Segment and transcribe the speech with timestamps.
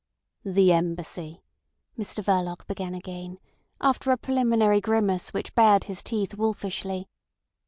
[0.43, 1.43] "The Embassy,"
[1.95, 3.37] Mr Verloc began again,
[3.79, 7.07] after a preliminary grimace which bared his teeth wolfishly.